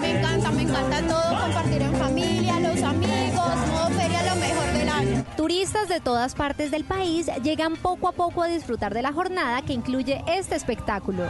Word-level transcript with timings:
Me 0.00 0.18
encanta, 0.18 0.50
me 0.50 0.62
encanta 0.62 1.02
todo, 1.06 1.40
compartir 1.40 1.82
en 1.82 1.94
familia, 1.96 2.60
los 2.60 2.82
amigos, 2.82 3.56
modo 3.70 3.90
feria, 3.90 4.34
lo 4.34 4.40
mejor 4.40 4.72
del 4.72 4.88
año. 4.88 5.24
Turistas 5.36 5.88
de 5.88 6.00
todas 6.00 6.34
partes 6.34 6.70
del 6.70 6.84
país 6.84 7.30
llegan 7.42 7.76
poco 7.76 8.08
a 8.08 8.12
poco 8.12 8.42
a 8.42 8.48
disfrutar 8.48 8.94
de 8.94 9.02
la 9.02 9.12
jornada 9.12 9.62
que 9.62 9.72
incluye 9.72 10.24
este 10.26 10.54
espectáculo. 10.54 11.24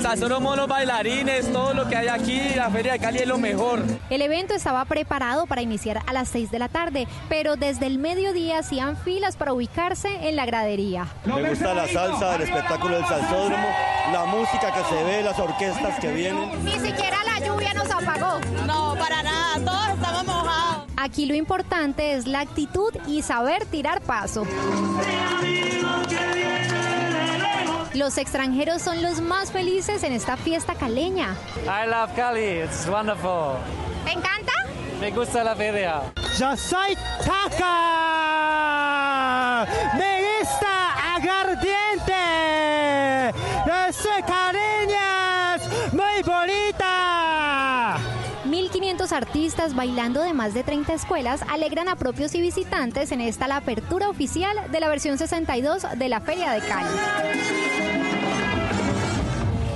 Están 0.00 0.18
solo 0.18 0.40
monos 0.40 0.66
bailarines, 0.66 1.52
todo 1.52 1.74
lo 1.74 1.86
que 1.86 1.94
hay 1.94 2.08
aquí, 2.08 2.40
la 2.56 2.70
Feria 2.70 2.94
de 2.94 3.00
Cali 3.00 3.18
es 3.18 3.28
lo 3.28 3.36
mejor. 3.36 3.82
El 4.08 4.22
evento 4.22 4.54
estaba 4.54 4.82
preparado 4.86 5.44
para 5.44 5.60
iniciar 5.60 6.00
a 6.06 6.14
las 6.14 6.30
6 6.30 6.50
de 6.50 6.58
la 6.58 6.68
tarde, 6.68 7.06
pero 7.28 7.56
desde 7.56 7.86
el 7.86 7.98
mediodía 7.98 8.60
hacían 8.60 8.96
filas 8.96 9.36
para 9.36 9.52
ubicarse 9.52 10.26
en 10.26 10.36
la 10.36 10.46
gradería. 10.46 11.06
Me 11.26 11.50
gusta 11.50 11.74
la 11.74 11.86
salsa, 11.86 12.36
el 12.36 12.42
espectáculo 12.42 12.94
del 12.96 13.04
salsódromo, 13.04 13.68
la 14.10 14.24
música 14.24 14.72
que 14.72 14.84
se 14.84 15.04
ve, 15.04 15.22
las 15.22 15.38
orquestas 15.38 16.00
que 16.00 16.10
vienen. 16.10 16.64
Ni 16.64 16.78
siquiera 16.78 17.18
la 17.22 17.46
lluvia 17.46 17.74
nos 17.74 17.90
apagó. 17.90 18.40
No, 18.66 18.94
para 18.98 19.22
nada, 19.22 19.62
todos 19.62 19.88
estamos 19.90 20.24
mojados. 20.24 20.86
Aquí 20.96 21.26
lo 21.26 21.34
importante 21.34 22.14
es 22.14 22.26
la 22.26 22.40
actitud 22.40 22.94
y 23.06 23.20
saber 23.20 23.66
tirar 23.66 24.00
paso. 24.00 24.46
Los 27.94 28.18
extranjeros 28.18 28.82
son 28.82 29.02
los 29.02 29.20
más 29.20 29.50
felices 29.50 30.04
en 30.04 30.12
esta 30.12 30.36
fiesta 30.36 30.74
caleña. 30.74 31.34
I 31.64 31.88
love 31.88 32.14
Cali, 32.14 32.60
it's 32.62 32.86
wonderful. 32.86 33.56
¿Te 34.04 34.12
encanta? 34.12 34.52
Me 35.00 35.10
gusta 35.10 35.42
la 35.42 35.56
feria. 35.56 36.02
Yo 36.38 36.56
soy 36.56 36.96
Taca. 37.24 37.66
Me 39.98 40.19
1.500 49.10 49.12
artistas 49.12 49.74
bailando 49.74 50.22
de 50.22 50.32
más 50.34 50.54
de 50.54 50.62
30 50.62 50.94
escuelas 50.94 51.42
alegran 51.48 51.88
a 51.88 51.96
propios 51.96 52.34
y 52.34 52.40
visitantes 52.40 53.12
en 53.12 53.20
esta 53.20 53.48
la 53.48 53.56
apertura 53.56 54.08
oficial 54.08 54.56
de 54.70 54.80
la 54.80 54.88
versión 54.88 55.18
62 55.18 55.86
de 55.96 56.08
la 56.08 56.20
Feria 56.20 56.52
de 56.52 56.60
Cali. 56.60 56.88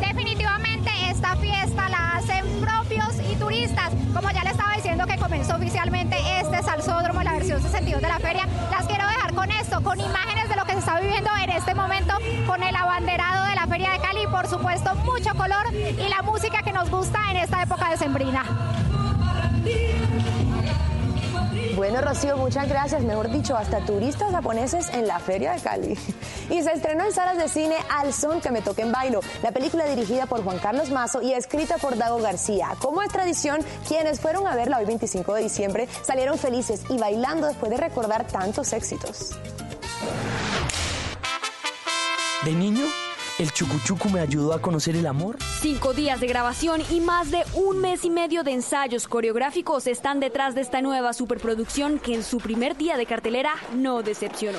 Definitivamente 0.00 0.90
esta 1.10 1.36
fiesta 1.36 1.88
la 1.88 2.16
hacen 2.16 2.44
propios 2.60 3.14
y 3.30 3.36
turistas. 3.36 3.90
Como 4.14 4.30
ya 4.30 4.44
le 4.44 4.50
estaba 4.50 4.74
diciendo 4.76 5.06
que 5.06 5.16
comenzó 5.16 5.56
oficialmente 5.56 6.16
este 6.40 6.62
salsódromo, 6.62 7.22
la 7.22 7.32
versión 7.32 7.60
62 7.60 8.02
de 8.02 8.08
la 8.08 8.18
feria, 8.18 8.46
las 8.70 8.86
quiero 8.86 9.06
dejar 9.06 9.34
con 9.34 9.50
esto, 9.50 9.82
con 9.82 9.98
imágenes 9.98 10.48
de 10.48 10.56
lo 10.56 10.64
que 10.64 10.72
se 10.72 10.78
está 10.78 11.00
viviendo 11.00 11.30
en 11.42 11.50
este 11.50 11.74
momento, 11.74 12.14
con 12.46 12.62
el 12.62 12.76
abanderado 12.76 13.46
de 13.46 13.54
la 13.54 13.66
feria 13.66 13.90
de 13.90 13.98
Cali 13.98 14.22
y 14.22 14.26
por 14.26 14.46
supuesto 14.46 14.94
mucho 14.96 15.34
color 15.34 15.72
y 15.74 16.08
la 16.08 16.22
música 16.22 16.62
que 16.62 16.72
nos 16.72 16.90
gusta 16.90 17.18
en 17.30 17.38
esta 17.38 17.62
época 17.62 17.90
de 17.90 17.96
sembrina. 17.96 18.44
Bueno, 21.76 22.00
Rocío, 22.00 22.36
muchas 22.36 22.68
gracias. 22.68 23.02
Mejor 23.02 23.30
dicho, 23.30 23.56
hasta 23.56 23.80
turistas 23.80 24.30
japoneses 24.30 24.88
en 24.90 25.08
la 25.08 25.18
Feria 25.18 25.52
de 25.52 25.60
Cali. 25.60 25.98
Y 26.50 26.62
se 26.62 26.72
estrenó 26.72 27.04
en 27.04 27.12
salas 27.12 27.38
de 27.38 27.48
cine 27.48 27.74
Al 27.90 28.12
Son 28.12 28.40
que 28.40 28.50
me 28.50 28.60
toque 28.60 28.82
en 28.82 28.92
bailo, 28.92 29.20
la 29.42 29.50
película 29.50 29.86
dirigida 29.86 30.26
por 30.26 30.44
Juan 30.44 30.58
Carlos 30.58 30.90
Mazo 30.90 31.22
y 31.22 31.32
escrita 31.32 31.78
por 31.78 31.96
Dago 31.96 32.18
García. 32.18 32.68
Como 32.80 33.00
es 33.00 33.08
tradición, 33.08 33.60
quienes 33.88 34.20
fueron 34.20 34.46
a 34.46 34.54
verla 34.54 34.78
hoy 34.78 34.84
25 34.84 35.34
de 35.34 35.42
diciembre 35.42 35.88
salieron 36.02 36.38
felices 36.38 36.82
y 36.90 36.98
bailando 36.98 37.46
después 37.46 37.70
de 37.70 37.78
recordar 37.78 38.26
tantos 38.26 38.74
éxitos. 38.74 39.30
De 42.44 42.52
niño, 42.52 42.84
el 43.38 43.52
chucuchucu 43.52 44.08
me 44.10 44.20
ayudó 44.20 44.52
a 44.52 44.60
conocer 44.60 44.96
el 44.96 45.06
amor. 45.06 45.38
Cinco 45.60 45.92
días 45.92 46.20
de 46.20 46.26
grabación 46.26 46.82
y 46.90 47.00
más 47.00 47.30
de 47.30 47.42
un 47.54 47.78
mes 47.78 48.04
y 48.04 48.10
medio 48.10 48.42
de 48.44 48.52
ensayos 48.52 49.08
coreográficos 49.08 49.86
están 49.86 50.20
detrás 50.20 50.54
de 50.54 50.60
esta 50.60 50.82
nueva 50.82 51.12
superproducción 51.12 51.98
que 51.98 52.14
en 52.14 52.22
su 52.22 52.38
primer 52.38 52.76
día 52.76 52.96
de 52.96 53.06
cartelera 53.06 53.54
no 53.74 54.02
decepcionó. 54.02 54.58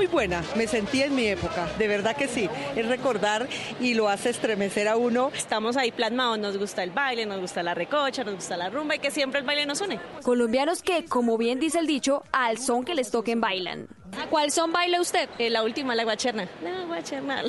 Muy 0.00 0.06
buena, 0.06 0.42
me 0.56 0.66
sentí 0.66 1.02
en 1.02 1.14
mi 1.14 1.26
época, 1.26 1.68
de 1.76 1.86
verdad 1.86 2.16
que 2.16 2.26
sí. 2.26 2.48
Es 2.74 2.88
recordar 2.88 3.46
y 3.80 3.92
lo 3.92 4.08
hace 4.08 4.30
estremecer 4.30 4.88
a 4.88 4.96
uno. 4.96 5.30
Estamos 5.34 5.76
ahí 5.76 5.92
plasmados, 5.92 6.38
nos 6.38 6.56
gusta 6.56 6.82
el 6.82 6.90
baile, 6.90 7.26
nos 7.26 7.38
gusta 7.38 7.62
la 7.62 7.74
recocha, 7.74 8.24
nos 8.24 8.36
gusta 8.36 8.56
la 8.56 8.70
rumba 8.70 8.94
y 8.94 8.98
que 8.98 9.10
siempre 9.10 9.40
el 9.40 9.46
baile 9.46 9.66
nos 9.66 9.82
une. 9.82 10.00
Colombianos 10.22 10.82
que, 10.82 11.04
como 11.04 11.36
bien 11.36 11.60
dice 11.60 11.80
el 11.80 11.86
dicho, 11.86 12.22
al 12.32 12.56
son 12.56 12.82
que 12.86 12.94
les 12.94 13.10
toquen 13.10 13.42
bailan. 13.42 13.88
¿A 14.18 14.26
cuál 14.28 14.50
son 14.50 14.72
baila 14.72 15.02
usted? 15.02 15.28
Eh, 15.38 15.50
la 15.50 15.62
última, 15.62 15.94
la 15.94 16.04
guacherna. 16.04 16.48
La 16.62 16.86
guacherna. 16.86 17.42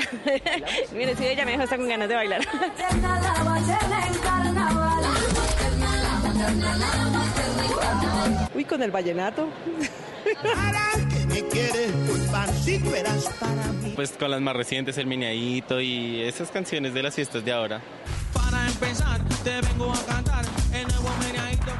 Mire, 0.94 1.16
sí, 1.16 1.26
ella 1.26 1.46
me 1.46 1.52
dejó 1.52 1.64
estar 1.64 1.80
con 1.80 1.88
ganas 1.88 2.10
de 2.10 2.16
bailar. 2.16 2.42
Uy, 8.54 8.66
con 8.66 8.84
el 8.84 8.92
vallenato. 8.92 9.48
Pues 13.96 14.12
con 14.12 14.32
las 14.32 14.42
más 14.42 14.56
recientes, 14.56 14.98
el 14.98 15.08
Mineadito 15.08 15.80
y 15.82 16.22
esas 16.22 16.50
canciones 16.50 16.94
de 16.94 17.04
las 17.04 17.16
fiestas 17.16 17.44
de 17.44 17.52
ahora. 17.52 17.82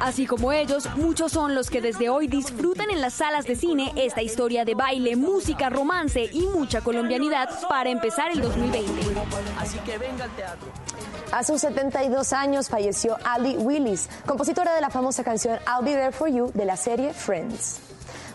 Así 0.00 0.26
como 0.26 0.52
ellos, 0.52 0.88
muchos 0.96 1.32
son 1.32 1.54
los 1.54 1.70
que 1.70 1.80
desde 1.80 2.08
hoy 2.08 2.26
disfrutan 2.26 2.90
en 2.90 3.00
las 3.00 3.14
salas 3.14 3.44
de 3.44 3.54
cine 3.54 3.92
esta 3.96 4.20
historia 4.20 4.64
de 4.64 4.74
baile, 4.74 5.14
música, 5.14 5.70
romance 5.70 6.28
y 6.32 6.42
mucha 6.42 6.80
colombianidad 6.80 7.48
para 7.68 7.90
empezar 7.90 8.32
el 8.32 8.40
2020. 8.40 8.90
Así 9.58 9.78
que 9.78 9.98
venga 9.98 10.24
al 10.24 10.30
teatro. 10.36 10.68
A 11.30 11.44
sus 11.44 11.60
72 11.60 12.32
años 12.32 12.68
falleció 12.68 13.16
Ali 13.24 13.56
Willis, 13.56 14.08
compositora 14.26 14.74
de 14.74 14.80
la 14.80 14.90
famosa 14.90 15.22
canción 15.22 15.58
I'll 15.66 15.84
Be 15.84 15.92
There 15.92 16.12
For 16.12 16.28
You 16.28 16.50
de 16.52 16.64
la 16.64 16.76
serie 16.76 17.14
Friends. 17.14 17.91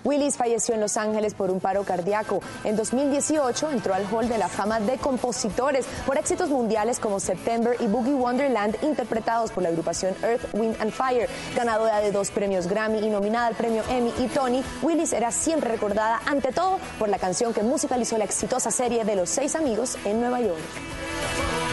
Willis 0.08 0.38
falleció 0.38 0.74
en 0.74 0.80
Los 0.80 0.96
Ángeles 0.96 1.34
por 1.34 1.52
un 1.52 1.60
paro 1.60 1.84
cardíaco. 1.84 2.40
En 2.64 2.78
2018 2.78 3.72
entró 3.72 3.94
al 3.94 4.06
Hall 4.10 4.30
de 4.30 4.38
la 4.38 4.48
Fama 4.48 4.80
de 4.80 4.96
Compositores 4.98 5.86
por 6.06 6.18
éxitos 6.18 6.50
mundiales 6.50 7.00
como 7.00 7.20
September 7.20 7.76
y 7.82 7.88
Boogie 7.88 8.14
Wonderland, 8.14 8.78
interpretados 8.84 9.52
por 9.52 9.64
la 9.64 9.70
agrupación 9.70 10.16
Earth, 10.24 10.54
Wind 10.54 10.78
and 10.80 10.92
Fire. 10.92 11.28
Ganadora 11.58 12.00
de 12.00 12.14
dos 12.14 12.32
premios 12.32 12.68
Grammy 12.68 13.00
y 13.00 13.10
nominada 13.10 13.48
al 13.48 13.56
premio 13.56 13.84
Emmy 13.90 14.14
y 14.18 14.28
Tony, 14.28 14.64
Willis 14.82 15.12
era 15.12 15.30
siempre 15.30 15.72
recordada 15.72 16.22
ante 16.26 16.54
todo 16.54 16.80
por 16.98 17.10
la 17.10 17.20
canción 17.20 17.54
que 17.54 17.62
musicalizó 17.62 18.18
la 18.18 18.24
exitosa 18.24 18.72
serie 18.72 19.04
de 19.04 19.18
Los 19.18 19.30
Seis 19.30 19.56
Amigos 19.56 19.98
en 20.06 20.22
Nueva 20.22 20.40
York. 20.40 21.67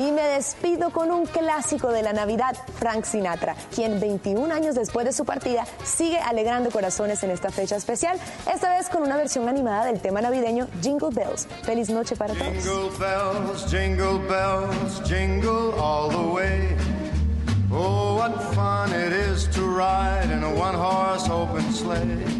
Y 0.00 0.12
me 0.12 0.22
despido 0.22 0.88
con 0.88 1.10
un 1.10 1.26
clásico 1.26 1.92
de 1.92 2.02
la 2.02 2.14
Navidad, 2.14 2.56
Frank 2.78 3.04
Sinatra, 3.04 3.54
quien 3.74 4.00
21 4.00 4.50
años 4.54 4.74
después 4.74 5.04
de 5.04 5.12
su 5.12 5.26
partida 5.26 5.66
sigue 5.84 6.18
alegrando 6.18 6.70
corazones 6.70 7.22
en 7.22 7.30
esta 7.30 7.50
fecha 7.50 7.76
especial, 7.76 8.18
esta 8.50 8.70
vez 8.74 8.88
con 8.88 9.02
una 9.02 9.18
versión 9.18 9.46
animada 9.46 9.84
del 9.84 10.00
tema 10.00 10.22
navideño 10.22 10.68
Jingle 10.80 11.10
Bells. 11.12 11.46
Feliz 11.64 11.90
noche 11.90 12.16
para 12.16 12.32
todos. 12.32 12.50
Jingle 12.50 12.90
bells, 12.98 13.70
jingle 13.70 14.18
bells, 14.26 15.02
jingle 15.06 15.74
all 15.78 16.08
the 16.08 16.32
way. 16.32 16.76
Oh, 17.70 18.16
what 18.16 18.42
fun 18.54 18.90
it 18.94 19.12
is 19.12 19.48
to 19.48 19.60
ride 19.60 20.30
in 20.32 20.42
a 20.42 20.54
one 20.54 20.74
horse 20.74 21.28
open 21.28 21.70
sleigh. 21.74 22.39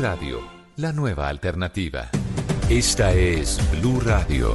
Radio, 0.00 0.40
la 0.76 0.92
nueva 0.92 1.28
alternativa. 1.28 2.08
Esta 2.70 3.12
es 3.12 3.60
Blue 3.70 4.00
Radio. 4.00 4.54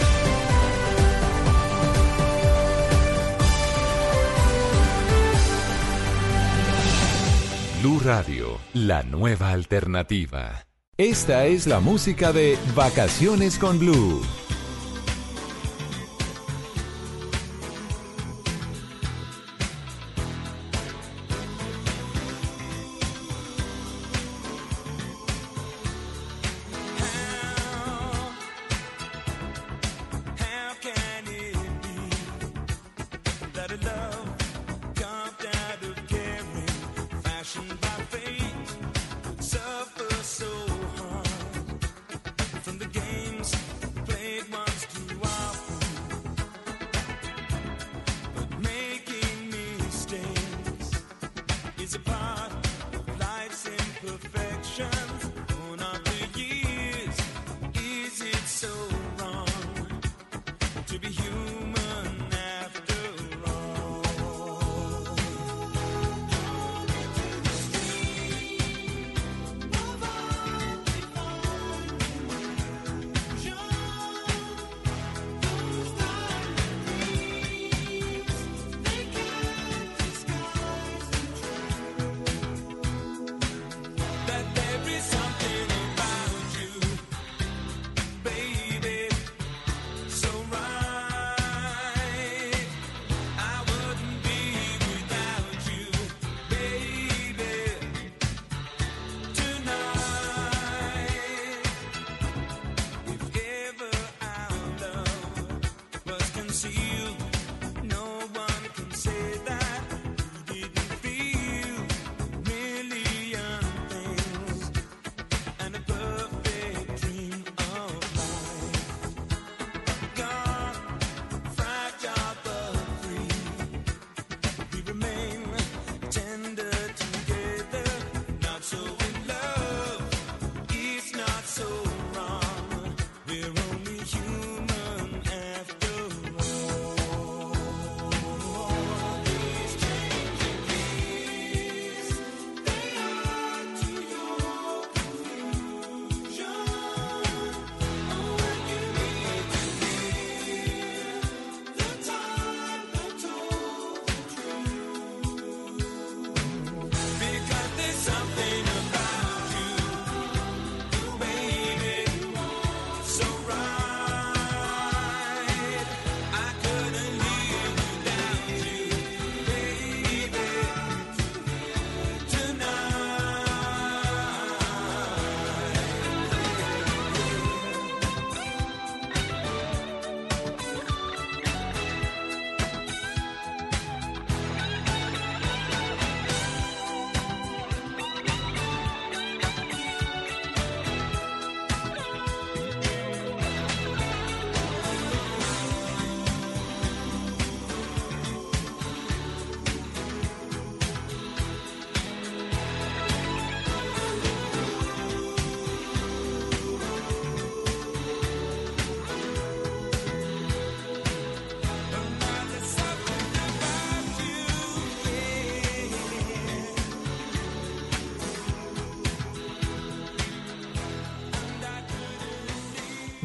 Blue 7.81 7.99
Radio, 8.03 8.59
la 8.75 9.01
nueva 9.01 9.49
alternativa. 9.49 10.67
Esta 10.97 11.47
es 11.47 11.65
la 11.65 11.79
música 11.79 12.31
de 12.31 12.55
Vacaciones 12.75 13.57
con 13.57 13.79
Blue. 13.79 14.21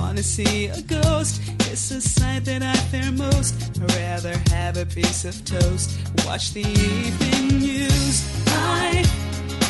wanna 0.00 0.22
see 0.22 0.66
a 0.66 0.80
ghost. 0.82 1.40
It's 1.70 1.90
a 1.90 2.00
sight 2.00 2.44
that 2.46 2.62
I 2.62 2.74
fear 2.90 3.12
most. 3.12 3.54
I'd 3.80 3.92
rather 3.94 4.34
have 4.50 4.76
a 4.76 4.86
piece 4.86 5.24
of 5.24 5.34
toast. 5.44 5.88
Watch 6.26 6.52
the 6.52 6.66
evening 6.66 7.60
news. 7.60 8.14
Life, 8.46 9.10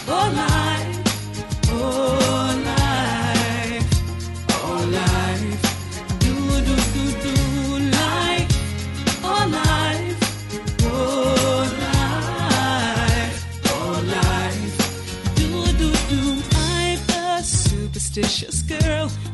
oh 0.08 0.28
life, 0.42 0.98
oh 1.68 2.62
life, 2.70 3.88
oh 4.64 4.80
life. 5.00 5.62
Do 6.24 6.34
do 6.68 6.74
do 6.94 7.04
do 7.24 7.36
life, 8.00 8.50
oh 9.30 9.44
life, 9.60 10.20
oh 10.82 11.62
life, 11.86 13.36
oh 13.76 13.94
life. 14.16 14.74
Do 15.38 15.48
do 15.80 15.88
do. 16.10 16.22
I'm 16.54 17.00
a 17.10 17.42
superstitious 17.42 18.62
girl. 18.62 18.79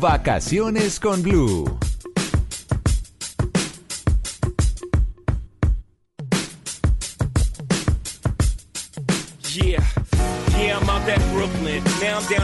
Vacaciones 0.00 0.98
con 0.98 1.22
Blue. 1.22 1.64
Yeah, 9.54 9.84
yeah, 10.58 10.78
I'm 10.78 10.90
out 10.90 11.08
at 11.08 11.20
Brooklyn. 11.32 11.82
Now 12.00 12.18
I'm 12.18 12.26
down 12.28 12.43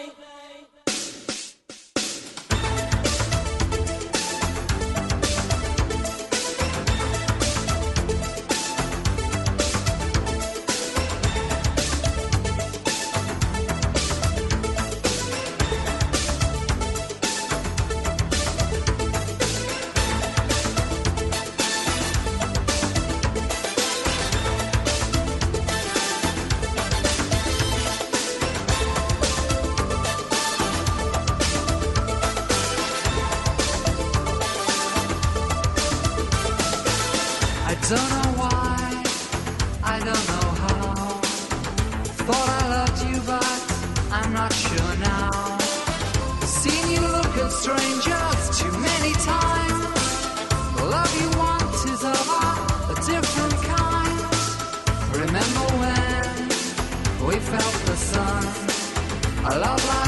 I 59.51 59.57
love 59.57 59.85
my 59.85 60.00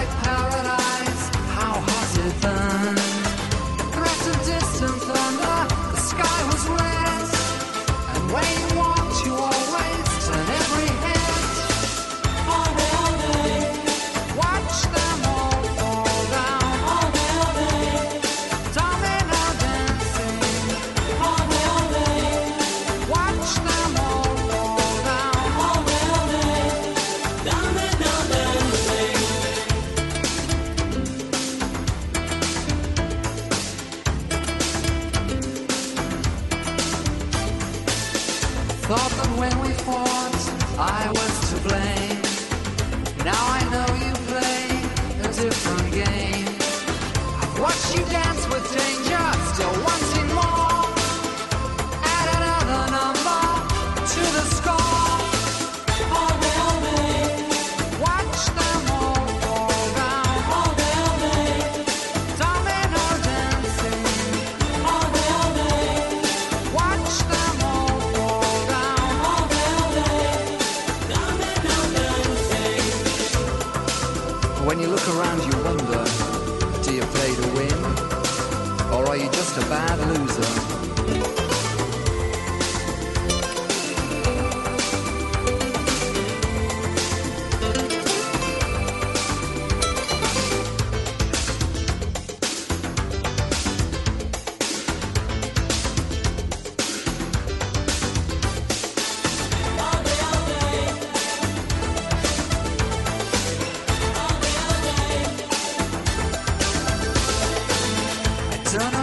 Arizona. 108.76 109.03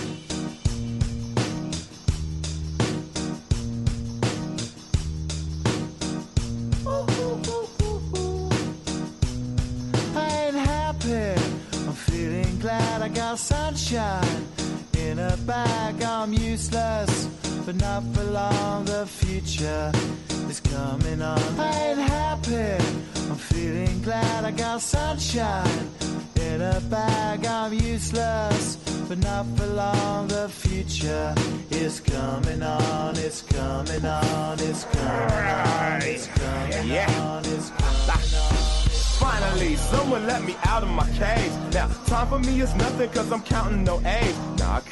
but 29.11 29.19
not 29.25 29.45
for 29.57 29.67
long. 29.67 30.27
The 30.29 30.47
future 30.47 31.35
is 31.69 31.99
coming 31.99 32.63
on, 32.63 33.17
it's 33.17 33.41
coming 33.41 34.05
on, 34.05 34.57
it's 34.61 34.85
coming 34.85 35.49
on, 35.67 36.01
it's 36.01 36.27
coming 36.27 36.87
yeah. 36.87 37.11
on, 37.19 37.43
it's 37.43 37.71
coming 37.71 38.35
on. 38.39 38.71
Finally, 39.19 39.75
someone 39.75 40.25
let 40.25 40.41
me 40.45 40.55
out 40.63 40.83
of 40.83 40.89
my 40.89 41.05
cage. 41.09 41.51
Now, 41.73 41.87
time 42.05 42.27
for 42.29 42.39
me 42.39 42.61
is 42.61 42.73
nothing, 42.75 43.09
cause 43.09 43.29
I'm 43.33 43.41
counting 43.41 43.83
no 43.83 43.99
A's. 44.05 44.37
Nah. 44.59 44.77
I 44.77 44.79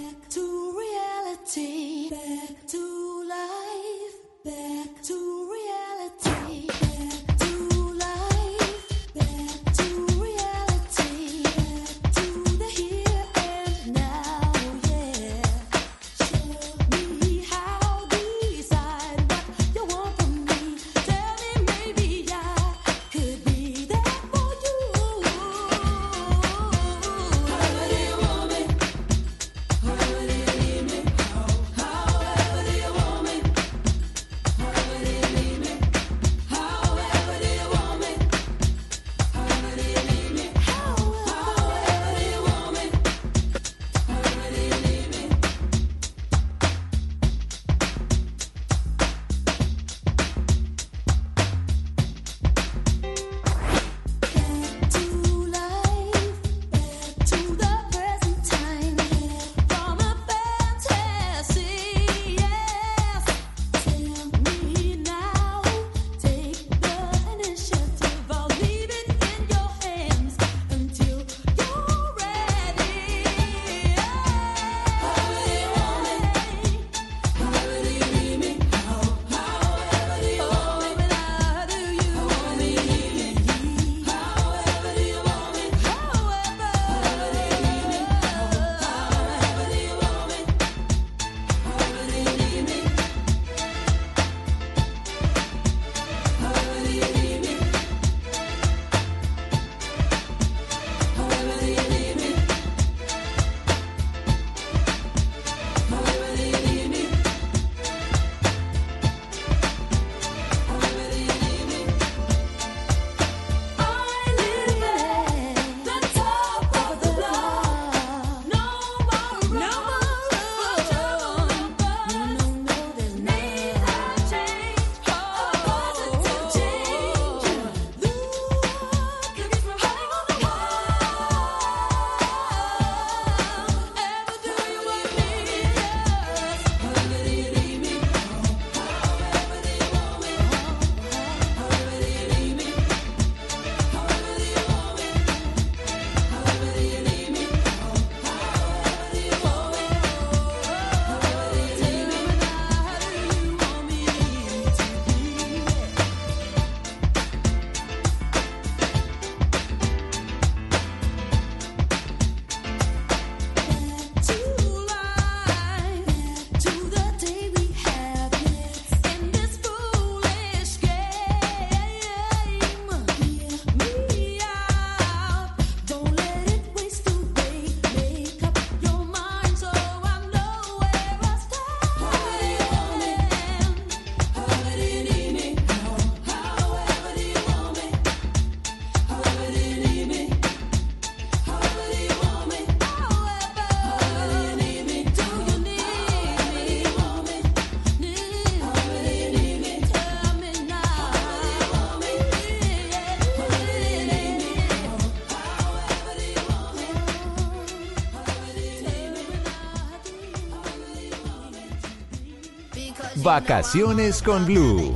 Vacaciones 213.31 214.21
con 214.21 214.45
Blue. 214.45 214.93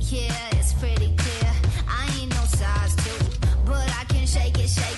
Yeah, 0.00 0.58
it's 0.58 0.72
pretty 0.80 1.14
clear. 1.14 1.52
I 1.86 2.08
ain't 2.20 2.34
no 2.34 2.44
size 2.46 2.96
two, 2.96 3.24
but 3.66 3.88
I 4.00 4.04
can 4.08 4.26
shake 4.26 4.58
it, 4.58 4.68
shake 4.68 4.97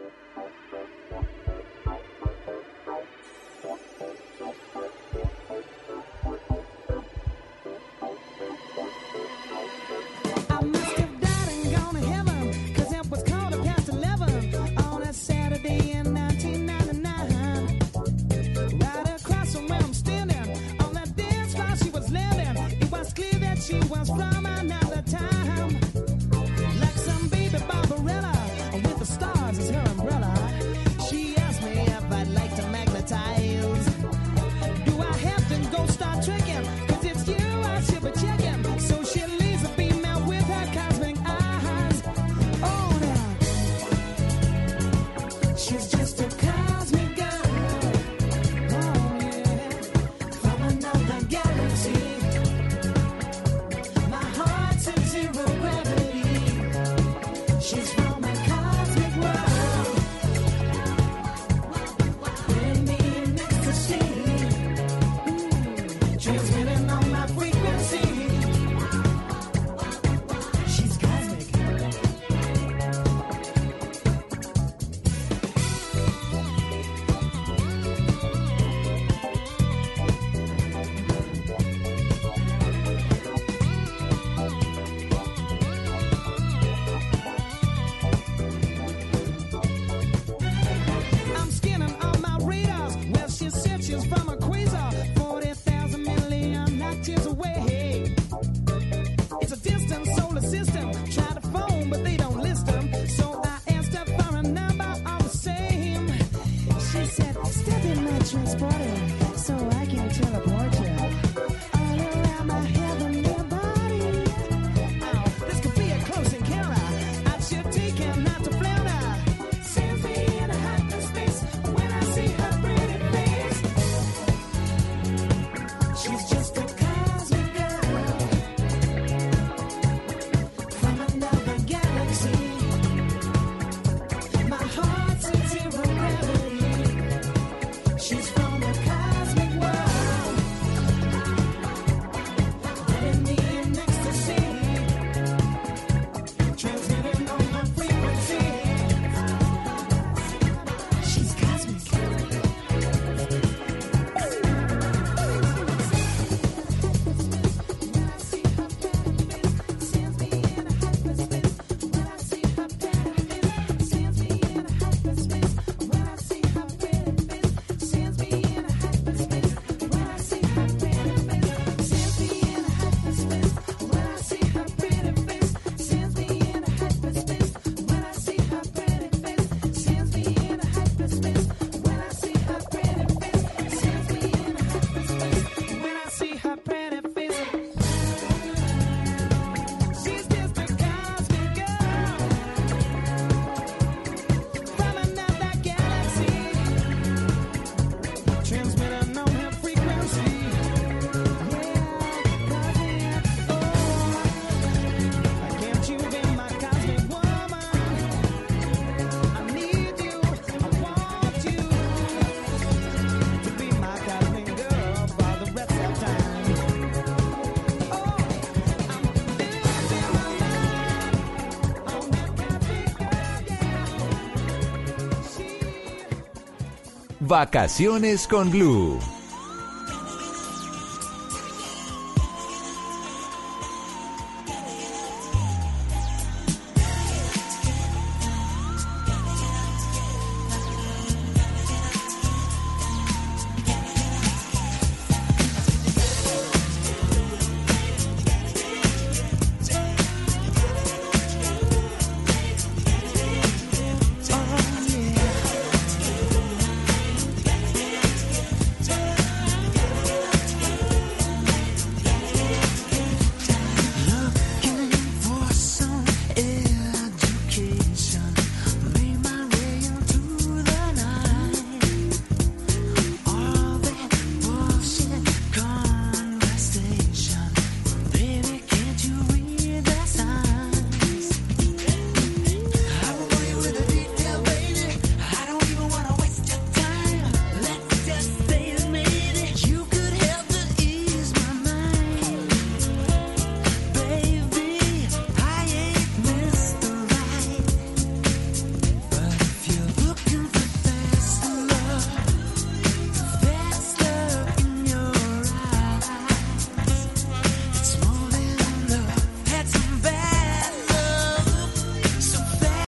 Vacaciones 227.31 228.27
con 228.27 228.51
Blue. 228.51 229.20